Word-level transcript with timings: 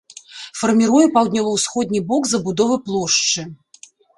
Фарміруе 0.59 1.03
паўднёва-ўсходні 1.17 1.99
бок 2.09 2.23
забудовы 2.35 2.81
плошчы. 2.89 3.41